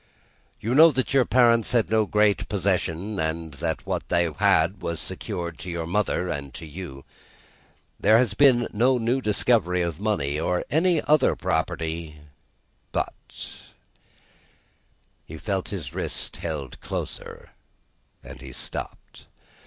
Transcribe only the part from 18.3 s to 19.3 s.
he stopped.